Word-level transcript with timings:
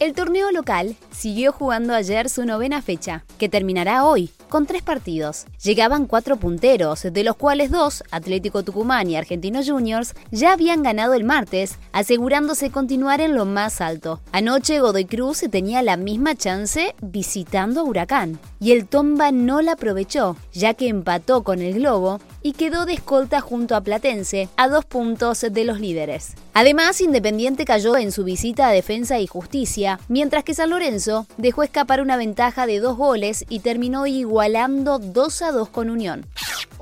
El 0.00 0.14
torneo 0.14 0.50
local 0.50 0.96
siguió 1.10 1.52
jugando 1.52 1.92
ayer 1.92 2.30
su 2.30 2.46
novena 2.46 2.80
fecha, 2.80 3.26
que 3.36 3.50
terminará 3.50 4.06
hoy, 4.06 4.30
con 4.48 4.64
tres 4.64 4.80
partidos. 4.80 5.44
Llegaban 5.62 6.06
cuatro 6.06 6.38
punteros, 6.38 7.02
de 7.02 7.22
los 7.22 7.36
cuales 7.36 7.70
dos, 7.70 8.02
Atlético 8.10 8.62
Tucumán 8.62 9.10
y 9.10 9.16
Argentinos 9.16 9.68
Juniors, 9.68 10.14
ya 10.30 10.52
habían 10.52 10.82
ganado 10.82 11.12
el 11.12 11.24
martes, 11.24 11.78
asegurándose 11.92 12.70
continuar 12.70 13.20
en 13.20 13.34
lo 13.34 13.44
más 13.44 13.82
alto. 13.82 14.20
Anoche 14.32 14.80
Godoy 14.80 15.04
Cruz 15.04 15.44
tenía 15.50 15.82
la 15.82 15.98
misma 15.98 16.34
chance 16.34 16.94
visitando 17.02 17.82
a 17.82 17.84
Huracán, 17.84 18.38
y 18.58 18.72
el 18.72 18.86
Tomba 18.86 19.32
no 19.32 19.60
la 19.60 19.72
aprovechó, 19.72 20.34
ya 20.54 20.72
que 20.72 20.88
empató 20.88 21.44
con 21.44 21.60
el 21.60 21.74
Globo 21.74 22.20
y 22.42 22.52
quedó 22.52 22.86
de 22.86 22.94
escolta 22.94 23.40
junto 23.40 23.76
a 23.76 23.80
Platense, 23.80 24.48
a 24.56 24.68
dos 24.68 24.84
puntos 24.84 25.40
de 25.40 25.64
los 25.64 25.80
líderes. 25.80 26.34
Además, 26.54 27.00
Independiente 27.00 27.64
cayó 27.64 27.96
en 27.96 28.12
su 28.12 28.24
visita 28.24 28.68
a 28.68 28.72
Defensa 28.72 29.18
y 29.18 29.26
Justicia, 29.26 30.00
mientras 30.08 30.44
que 30.44 30.54
San 30.54 30.70
Lorenzo 30.70 31.26
dejó 31.36 31.62
escapar 31.62 32.00
una 32.00 32.16
ventaja 32.16 32.66
de 32.66 32.80
dos 32.80 32.96
goles 32.96 33.44
y 33.48 33.60
terminó 33.60 34.06
igualando 34.06 34.98
2 34.98 35.42
a 35.42 35.52
2 35.52 35.68
con 35.68 35.90
Unión. 35.90 36.26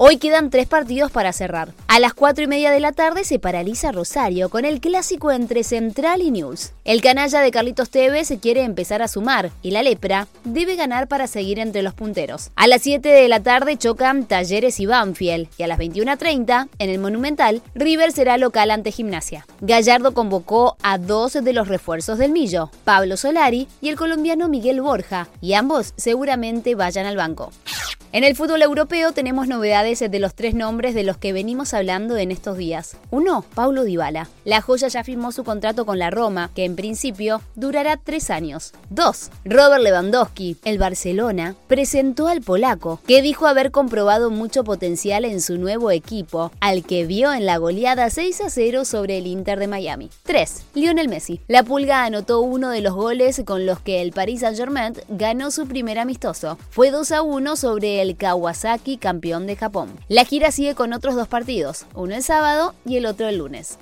Hoy 0.01 0.19
quedan 0.19 0.51
tres 0.51 0.69
partidos 0.69 1.11
para 1.11 1.33
cerrar. 1.33 1.73
A 1.89 1.99
las 1.99 2.15
4 2.15 2.45
y 2.45 2.47
media 2.47 2.71
de 2.71 2.79
la 2.79 2.93
tarde 2.93 3.25
se 3.25 3.41
paraliza 3.41 3.91
Rosario 3.91 4.49
con 4.49 4.65
el 4.65 4.81
clásico 4.81 5.33
entre 5.33 5.65
Central 5.65 6.23
y 6.23 6.31
News. 6.31 6.71
El 6.85 7.03
canalla 7.03 7.41
de 7.41 7.51
Carlitos 7.51 7.91
Tevez 7.91 8.33
quiere 8.41 8.63
empezar 8.63 9.03
a 9.03 9.09
sumar 9.09 9.51
y 9.61 9.73
la 9.73 9.83
lepra 9.83 10.29
debe 10.45 10.77
ganar 10.77 11.09
para 11.09 11.27
seguir 11.27 11.59
entre 11.59 11.83
los 11.83 11.95
punteros. 11.95 12.53
A 12.55 12.69
las 12.69 12.83
7 12.83 13.09
de 13.09 13.27
la 13.27 13.43
tarde 13.43 13.77
chocan 13.77 14.27
Talleres 14.27 14.79
y 14.79 14.87
Banfield 14.87 15.49
y 15.59 15.65
a 15.65 15.67
las 15.67 15.81
21.30 15.81 16.69
en 16.79 16.91
el 16.91 17.01
Monumental 17.01 17.61
River 17.75 18.13
será 18.13 18.39
local 18.39 18.71
ante 18.71 18.93
Gimnasia. 18.93 19.49
Gallardo 19.63 20.15
convocó 20.15 20.77
a 20.81 20.99
dos 20.99 21.33
de 21.33 21.53
los 21.53 21.67
refuerzos 21.67 22.19
del 22.19 22.31
Millo, 22.31 22.71
Pablo 22.85 23.17
Solari 23.17 23.67
y 23.81 23.89
el 23.89 23.97
colombiano 23.97 24.49
Miguel 24.49 24.81
Borja, 24.81 25.27
y 25.41 25.55
ambos 25.55 25.93
seguramente 25.97 26.77
vayan 26.77 27.07
al 27.07 27.17
banco. 27.17 27.51
En 28.11 28.25
el 28.25 28.35
fútbol 28.35 28.63
europeo 28.63 29.13
tenemos 29.13 29.49
novedades 29.49 29.99
de 29.99 30.19
los 30.19 30.35
tres 30.35 30.55
nombres 30.55 30.95
de 30.95 31.03
los 31.03 31.19
que 31.19 31.35
venimos 31.35 31.75
hablando 31.75 32.17
en 32.17 32.31
estos 32.31 32.57
días. 32.57 32.97
Uno, 33.11 33.45
Paulo 33.55 33.85
Dybala. 33.85 34.29
La 34.47 34.63
joya 34.63 34.89
ya 34.89 35.05
firmó 35.05 35.31
su 35.31 35.45
contrato 35.45 35.85
con 35.85 35.99
la 35.99 36.09
Roma, 36.09 36.51
que 36.55 36.65
en 36.65 36.75
principio 36.75 37.43
durará 37.55 37.99
tres 37.99 38.31
años. 38.31 38.73
Dos, 38.89 39.29
Robert 39.45 39.83
Lewandowski. 39.83 40.57
El 40.65 40.79
Barcelona 40.79 41.55
presentó 41.67 42.29
al 42.29 42.41
polaco, 42.41 42.99
que 43.07 43.21
dijo 43.21 43.47
haber 43.47 43.73
comprobado 43.73 44.31
mucho 44.31 44.65
potencial 44.65 45.27
en 45.27 45.43
su 45.43 45.59
nuevo 45.59 45.91
equipo, 45.91 46.51
al 46.61 46.85
que 46.85 47.05
vio 47.05 47.35
en 47.35 47.45
la 47.45 47.59
goleada 47.59 48.09
6 48.09 48.41
a 48.41 48.49
0 48.49 48.87
sobre 48.87 49.19
el 49.19 49.27
Inter 49.27 49.59
de 49.59 49.69
Miami. 49.69 50.09
3. 50.23 50.65
Lionel 50.73 51.09
Messi. 51.09 51.41
La 51.47 51.63
Pulga 51.63 52.05
anotó 52.05 52.41
uno 52.41 52.71
de 52.71 52.81
los 52.81 52.95
goles 52.95 53.43
con 53.45 53.67
los 53.67 53.81
que 53.81 54.01
el 54.01 54.13
Paris 54.13 54.41
Saint-Germain 54.41 54.95
ganó 55.11 55.51
su 55.51 55.69
primer 55.69 55.99
amistoso. 55.99 56.57
Fue 56.71 56.91
2 56.91 57.13
a 57.13 57.21
1 57.21 57.57
sobre 57.57 57.98
el 58.03 58.17
Kawasaki 58.17 58.97
campeón 58.97 59.47
de 59.47 59.57
Japón. 59.57 59.91
La 60.09 60.25
gira 60.25 60.51
sigue 60.51 60.75
con 60.75 60.93
otros 60.93 61.15
dos 61.15 61.29
partidos, 61.29 61.87
uno 61.95 62.15
el 62.15 62.23
sábado 62.23 62.75
y 62.85 62.97
el 62.97 63.07
otro 63.07 63.29
el 63.29 63.39
lunes. 63.39 63.79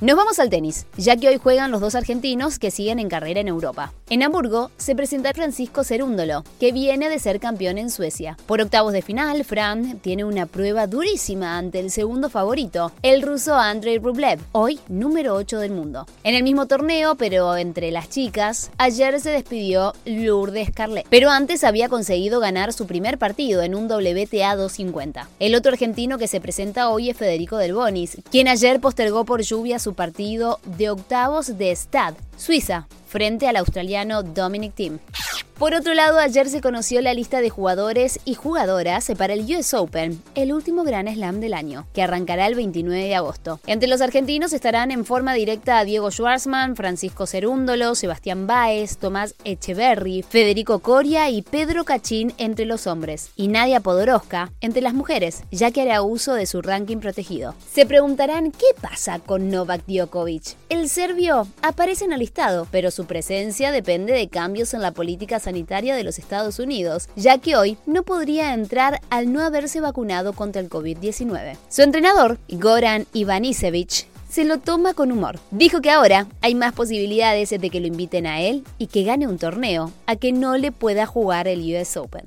Nos 0.00 0.16
vamos 0.16 0.38
al 0.38 0.50
tenis, 0.50 0.86
ya 0.96 1.16
que 1.16 1.28
hoy 1.28 1.38
juegan 1.38 1.70
los 1.70 1.80
dos 1.80 1.94
argentinos 1.94 2.58
que 2.58 2.70
siguen 2.70 2.98
en 2.98 3.08
carrera 3.08 3.40
en 3.40 3.48
Europa. 3.48 3.92
En 4.10 4.22
Hamburgo 4.22 4.70
se 4.76 4.94
presenta 4.94 5.32
Francisco 5.32 5.84
Cerúndolo, 5.84 6.44
que 6.60 6.70
viene 6.70 7.08
de 7.08 7.18
ser 7.18 7.40
campeón 7.40 7.78
en 7.78 7.90
Suecia. 7.90 8.36
Por 8.46 8.60
octavos 8.60 8.92
de 8.92 9.02
final, 9.02 9.44
Fran 9.44 9.98
tiene 10.00 10.24
una 10.24 10.46
prueba 10.46 10.86
durísima 10.86 11.56
ante 11.56 11.80
el 11.80 11.90
segundo 11.90 12.28
favorito, 12.28 12.92
el 13.02 13.22
ruso 13.22 13.54
Andrei 13.56 13.98
Rublev, 13.98 14.38
hoy 14.52 14.78
número 14.88 15.34
8 15.34 15.58
del 15.60 15.72
mundo. 15.72 16.06
En 16.24 16.34
el 16.34 16.42
mismo 16.42 16.66
torneo, 16.66 17.14
pero 17.14 17.56
entre 17.56 17.90
las 17.90 18.10
chicas, 18.10 18.70
ayer 18.78 19.18
se 19.20 19.30
despidió 19.30 19.94
Lourdes 20.04 20.70
Carlet, 20.72 21.06
pero 21.08 21.30
antes 21.30 21.64
había 21.64 21.88
conseguido 21.88 22.38
ganar 22.38 22.72
su 22.72 22.86
primer 22.86 23.18
partido 23.18 23.55
en 23.62 23.74
un 23.74 23.84
WTA 23.84 24.56
250. 24.56 25.28
El 25.38 25.54
otro 25.54 25.72
argentino 25.72 26.18
que 26.18 26.28
se 26.28 26.40
presenta 26.40 26.90
hoy 26.90 27.10
es 27.10 27.16
Federico 27.16 27.56
Del 27.56 27.74
Bonis, 27.74 28.18
quien 28.30 28.48
ayer 28.48 28.80
postergó 28.80 29.24
por 29.24 29.42
lluvia 29.42 29.78
su 29.78 29.94
partido 29.94 30.60
de 30.64 30.90
octavos 30.90 31.58
de 31.58 31.70
Stad, 31.72 32.14
Suiza, 32.36 32.88
frente 33.08 33.48
al 33.48 33.56
australiano 33.56 34.22
Dominic 34.22 34.74
Thiem. 34.74 34.98
Por 35.58 35.72
otro 35.72 35.94
lado, 35.94 36.18
ayer 36.18 36.50
se 36.50 36.60
conoció 36.60 37.00
la 37.00 37.14
lista 37.14 37.40
de 37.40 37.48
jugadores 37.48 38.20
y 38.26 38.34
jugadoras 38.34 39.10
para 39.16 39.32
el 39.32 39.40
US 39.56 39.72
Open, 39.72 40.22
el 40.34 40.52
último 40.52 40.84
gran 40.84 41.08
slam 41.08 41.40
del 41.40 41.54
año, 41.54 41.86
que 41.94 42.02
arrancará 42.02 42.46
el 42.46 42.54
29 42.54 43.04
de 43.04 43.14
agosto. 43.14 43.58
Entre 43.66 43.88
los 43.88 44.02
argentinos 44.02 44.52
estarán 44.52 44.90
en 44.90 45.06
forma 45.06 45.32
directa 45.32 45.82
Diego 45.84 46.10
Schwartzman, 46.10 46.76
Francisco 46.76 47.26
Cerúndolo, 47.26 47.94
Sebastián 47.94 48.46
Báez, 48.46 48.98
Tomás 48.98 49.34
Echeverry, 49.44 50.20
Federico 50.28 50.80
Coria 50.80 51.30
y 51.30 51.40
Pedro 51.40 51.86
Cachín 51.86 52.34
entre 52.36 52.66
los 52.66 52.86
hombres, 52.86 53.30
y 53.34 53.48
Nadia 53.48 53.80
Podoroska 53.80 54.52
entre 54.60 54.82
las 54.82 54.92
mujeres, 54.92 55.42
ya 55.50 55.70
que 55.70 55.80
hará 55.80 56.02
uso 56.02 56.34
de 56.34 56.44
su 56.44 56.60
ranking 56.60 56.98
protegido. 56.98 57.54
Se 57.72 57.86
preguntarán 57.86 58.52
qué 58.52 58.66
pasa 58.78 59.20
con 59.20 59.48
Novak 59.48 59.86
Djokovic. 59.86 60.54
El 60.68 60.90
serbio 60.90 61.48
aparece 61.62 62.04
en 62.04 62.12
el 62.12 62.18
listado, 62.18 62.68
pero 62.70 62.90
su 62.90 63.06
presencia 63.06 63.72
depende 63.72 64.12
de 64.12 64.28
cambios 64.28 64.74
en 64.74 64.82
la 64.82 64.92
política 64.92 65.40
sanitaria 65.46 65.96
de 65.96 66.04
los 66.04 66.18
Estados 66.18 66.58
Unidos, 66.58 67.08
ya 67.16 67.38
que 67.38 67.56
hoy 67.56 67.78
no 67.86 68.02
podría 68.02 68.52
entrar 68.52 69.00
al 69.10 69.32
no 69.32 69.40
haberse 69.40 69.80
vacunado 69.80 70.32
contra 70.32 70.60
el 70.60 70.68
COVID-19. 70.68 71.56
Su 71.68 71.82
entrenador, 71.82 72.38
Goran 72.48 73.06
Ivanisevic, 73.12 74.06
se 74.28 74.44
lo 74.44 74.58
toma 74.58 74.92
con 74.92 75.12
humor. 75.12 75.38
Dijo 75.50 75.80
que 75.80 75.90
ahora 75.90 76.26
hay 76.42 76.54
más 76.54 76.72
posibilidades 76.72 77.50
de 77.50 77.70
que 77.70 77.80
lo 77.80 77.86
inviten 77.86 78.26
a 78.26 78.40
él 78.40 78.64
y 78.76 78.88
que 78.88 79.04
gane 79.04 79.26
un 79.26 79.38
torneo, 79.38 79.92
a 80.06 80.16
que 80.16 80.32
no 80.32 80.56
le 80.56 80.72
pueda 80.72 81.06
jugar 81.06 81.48
el 81.48 81.60
US 81.60 81.96
Open. 81.96 82.26